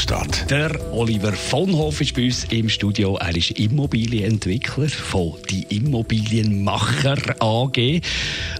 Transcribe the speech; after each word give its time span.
Immobilienwerkstatt. 0.00 0.50
Der 0.50 0.92
Oliver 0.92 1.32
von 1.32 1.72
Hof 1.76 2.00
ist 2.00 2.14
bei 2.14 2.24
uns 2.24 2.44
im 2.44 2.68
Studio. 2.68 3.16
Er 3.16 3.36
ist 3.36 3.50
Immobilienentwickler 3.52 4.88
von 4.88 5.34
die 5.50 5.64
Immobilienmacher 5.76 7.16
AG 7.40 8.00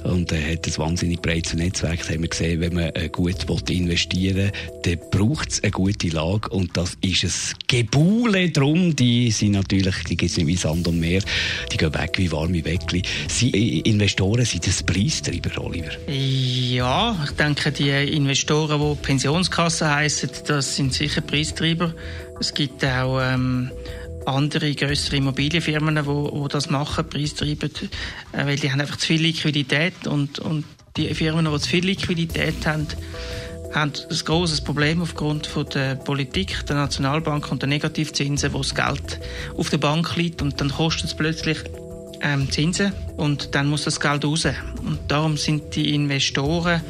und 0.05 0.33
er 0.33 0.53
hat 0.53 0.67
ein 0.67 0.79
wahnsinnig 0.79 1.23
breites 1.23 1.55
Netzwerk. 1.55 2.01
Das 2.01 2.11
haben 2.11 2.23
wir 2.23 2.29
gesehen, 2.29 2.61
wenn 2.61 2.75
man 2.75 2.91
äh, 2.95 3.09
gut 3.09 3.37
investieren 3.71 4.37
will, 4.37 4.53
dann 4.83 4.99
braucht 5.11 5.53
es 5.53 5.63
eine 5.63 5.71
gute 5.73 6.09
Lage 6.09 6.49
und 6.51 6.77
das 6.77 6.97
ist 7.01 7.25
ein 7.25 7.33
Gebule 7.67 8.51
drum. 8.51 8.95
Die 8.95 9.31
sind 9.31 9.53
natürlich, 9.53 9.97
die 10.09 10.17
gibt 10.17 10.31
es 10.31 10.37
nicht 10.37 10.47
wie 10.47 10.57
Sand 10.57 10.89
und 10.89 11.01
Meer, 11.01 11.23
die 11.73 11.77
gehen 11.77 11.95
weg 11.95 12.13
wie 12.17 12.31
warme 12.31 12.65
Weckli. 12.65 13.03
Sie 13.29 13.51
äh, 13.51 13.89
Investoren 13.89 14.45
sind 14.45 14.67
das 14.67 14.83
Preistreiber, 14.83 15.51
Oliver? 15.63 15.93
Ja, 16.09 17.17
ich 17.25 17.31
denke, 17.33 17.73
die 17.73 17.91
Investoren, 17.91 18.81
die 18.81 19.03
Pensionskassen 19.03 19.89
heißen, 19.89 20.31
das 20.47 20.77
sind 20.77 20.93
sicher 20.93 21.23
Preistreiber. 21.31 21.95
Es 22.41 22.53
gibt 22.53 22.85
auch 22.85 23.21
ähm, 23.23 23.71
andere 24.27 24.75
größere 24.75 25.17
Immobilienfirmen, 25.17 25.97
die 25.97 26.07
wo, 26.07 26.31
wo 26.33 26.49
das 26.49 26.71
machen, 26.71 27.09
preistreibend, 27.09 27.83
äh, 28.33 28.47
weil 28.47 28.57
die 28.57 28.71
haben 28.71 28.81
einfach 28.81 28.97
zu 28.97 29.07
viel 29.07 29.23
Liquidität 29.23 30.07
und, 30.07 30.39
und 30.39 30.65
die 30.97 31.15
Firmen, 31.15 31.51
die 31.51 31.61
zu 31.61 31.69
viel 31.69 31.85
Liquidität 31.85 32.67
haben, 32.67 32.87
haben 33.73 33.93
ein 34.11 34.19
großes 34.25 34.63
Problem 34.63 35.01
aufgrund 35.01 35.47
von 35.47 35.67
der 35.69 35.95
Politik, 35.95 36.67
der 36.67 36.77
Nationalbank 36.77 37.53
und 37.53 37.63
der 37.63 37.69
Negativzinsen, 37.69 38.53
wo 38.53 38.59
das 38.59 38.75
Geld 38.75 39.21
auf 39.57 39.71
der 39.71 39.79
Bank 39.79 40.17
liegt 40.17 40.43
und 40.43 40.61
dann 40.61 40.71
kostet 40.71 41.07
es 41.07 41.15
plötzlich 41.15 41.59
ähm, 42.21 42.51
Zinsen 42.51 42.93
und 43.17 43.55
dann 43.55 43.69
muss 43.69 43.85
das 43.85 44.01
Geld 44.01 44.25
raus. 44.25 44.47
Und 44.85 44.99
darum 45.09 45.37
sind 45.37 45.75
die 45.77 45.95
Investoren 45.95 46.81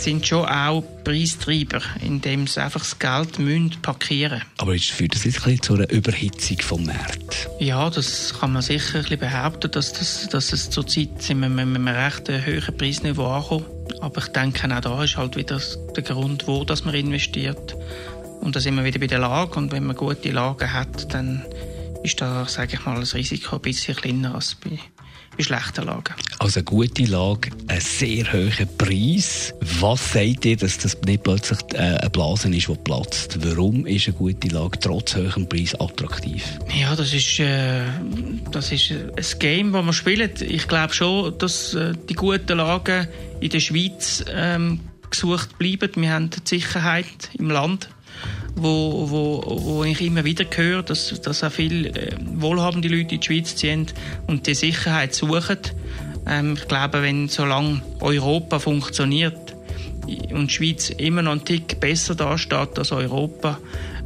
sind 0.00 0.26
schon 0.26 0.44
auch 0.44 0.82
Preistreiber, 1.04 1.80
indem 2.04 2.46
sie 2.46 2.62
einfach 2.62 2.80
das 2.80 2.98
Geld 2.98 3.38
müssen 3.38 3.76
parkieren 3.82 4.42
Aber 4.58 4.74
ist 4.74 4.90
führt 4.90 5.14
das 5.14 5.24
jetzt 5.24 5.38
ein 5.38 5.44
bisschen 5.44 5.62
zu 5.62 5.74
einer 5.74 5.90
Überhitzung 5.90 6.58
vom 6.60 6.84
Markt? 6.84 7.48
Ja, 7.58 7.90
das 7.90 8.34
kann 8.38 8.52
man 8.52 8.62
sicher 8.62 8.98
ein 8.98 9.02
bisschen 9.02 9.18
behaupten, 9.18 9.70
dass, 9.70 9.92
das, 9.92 10.28
dass 10.28 10.52
es 10.52 10.70
zurzeit 10.70 11.28
mit 11.34 11.44
einem 11.44 11.88
recht 11.88 12.28
hohen 12.28 12.76
Preisniveau 12.76 13.26
ankommen. 13.26 13.64
Aber 14.00 14.22
ich 14.22 14.28
denke, 14.28 14.74
auch 14.74 14.80
da 14.80 15.04
ist 15.04 15.16
halt 15.16 15.36
wieder 15.36 15.60
der 15.96 16.02
Grund, 16.02 16.46
wo 16.46 16.64
dass 16.64 16.84
man 16.84 16.94
investiert. 16.94 17.76
Und 18.40 18.54
da 18.54 18.60
sind 18.60 18.76
wir 18.76 18.84
wieder 18.84 18.98
bei 18.98 19.06
der 19.06 19.18
Lage. 19.18 19.58
Und 19.58 19.72
wenn 19.72 19.84
man 19.84 19.96
gute 19.96 20.30
Lagen 20.30 20.72
hat, 20.72 21.12
dann 21.12 21.44
ist 22.02 22.20
da, 22.20 22.46
sage 22.46 22.74
ich 22.74 22.84
mal, 22.84 23.00
das 23.00 23.14
Risiko 23.14 23.56
ein 23.56 23.62
bisschen 23.62 23.96
kleiner 23.96 24.34
als 24.34 24.54
bei 24.54 24.78
bei 25.38 25.44
schlechten 25.44 25.86
Lagen. 25.86 26.14
Also 26.40 26.58
eine 26.58 26.64
gute 26.64 27.04
Lage, 27.04 27.50
ein 27.68 27.80
sehr 27.80 28.30
hoher 28.32 28.66
Preis. 28.76 29.54
Was 29.80 30.12
sagt 30.12 30.44
ihr, 30.44 30.56
dass 30.56 30.78
das 30.78 30.98
nicht 31.06 31.22
plötzlich 31.22 31.60
äh, 31.74 31.78
eine 31.78 32.10
Blase 32.10 32.48
ist, 32.48 32.68
die 32.68 32.74
platzt? 32.74 33.38
Warum 33.42 33.86
ist 33.86 34.08
eine 34.08 34.16
gute 34.16 34.48
Lage 34.48 34.78
trotz 34.80 35.14
hohem 35.14 35.48
Preis 35.48 35.74
attraktiv? 35.80 36.44
Ja, 36.78 36.94
das 36.96 37.14
ist, 37.14 37.38
äh, 37.38 37.82
das 38.50 38.72
ist 38.72 38.90
ein 38.90 39.38
Game, 39.38 39.72
das 39.72 39.84
man 39.84 39.94
spielt. 39.94 40.42
Ich 40.42 40.66
glaube 40.66 40.92
schon, 40.92 41.38
dass 41.38 41.72
äh, 41.74 41.94
die 42.08 42.14
guten 42.14 42.58
Lagen 42.58 43.06
in 43.40 43.50
der 43.50 43.60
Schweiz 43.60 44.24
ähm, 44.30 44.80
gesucht 45.08 45.56
bleiben. 45.58 46.02
Wir 46.02 46.12
haben 46.12 46.30
die 46.30 46.40
Sicherheit 46.44 47.30
im 47.38 47.50
Land 47.50 47.88
wo, 48.62 49.10
wo, 49.10 49.42
wo 49.46 49.84
ich 49.84 50.00
immer 50.00 50.24
wieder 50.24 50.44
höre, 50.54 50.82
dass, 50.82 51.20
dass 51.20 51.44
auch 51.44 51.52
viele 51.52 51.88
äh, 51.90 52.16
wohlhabende 52.34 52.88
Leute 52.88 53.14
in 53.14 53.20
die 53.20 53.26
Schweiz 53.26 53.56
ziehen 53.56 53.86
und 54.26 54.46
die 54.46 54.54
Sicherheit 54.54 55.14
suchen. 55.14 55.58
Ähm, 56.26 56.54
ich 56.54 56.68
glaube, 56.68 57.02
wenn 57.02 57.28
solange 57.28 57.82
Europa 58.00 58.58
funktioniert 58.58 59.54
und 60.30 60.48
die 60.48 60.54
Schweiz 60.54 60.90
immer 60.90 61.22
noch 61.22 61.32
einen 61.32 61.44
Tick 61.44 61.80
besser 61.80 62.14
dasteht 62.14 62.78
als 62.78 62.92
Europa 62.92 63.58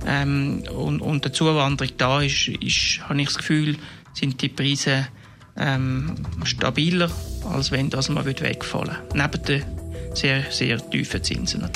ähm, 0.07 0.65
und, 0.75 1.01
und 1.01 1.25
der 1.25 1.33
Zuwanderung 1.33 1.93
da 1.97 2.23
ist, 2.23 2.49
ist, 2.49 3.01
habe 3.09 3.21
ich 3.21 3.29
das 3.29 3.39
Gefühl, 3.39 3.77
sind 4.15 4.41
die 4.43 4.49
Preise 4.49 5.09
ähm, 5.57 6.15
stabiler, 6.45 7.11
als 7.51 7.71
wenn 7.71 7.91
das 7.91 8.09
mal 8.09 8.25
wegfallen 8.25 8.89
würde. 8.89 8.99
Neben 9.15 9.45
den 9.45 9.82
sehr, 10.15 10.45
sehr 10.51 10.79
tiefen 10.91 11.23
Zinsen. 11.23 11.69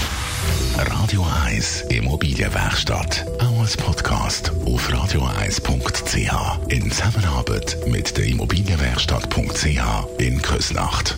Radio 0.77 1.27
1 1.47 1.83
Immobilienwerkstatt. 1.89 3.25
Auch 3.39 3.61
als 3.61 3.77
Podcast 3.77 4.53
auf 4.65 4.89
radio1.ch. 4.89 6.69
In 6.69 6.91
Zusammenarbeit 6.91 7.79
mit 7.87 8.17
der 8.17 8.27
Immobilienwerkstatt.ch 8.27 10.19
in 10.19 10.43
Küsnacht. 10.43 11.17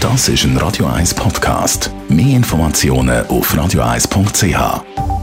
Das 0.00 0.28
ist 0.28 0.44
ein 0.44 0.56
Radio 0.56 0.86
1 0.86 1.14
Podcast. 1.14 1.90
Mehr 2.08 2.36
Informationen 2.36 3.26
auf 3.28 3.54
radio1.ch. 3.54 5.21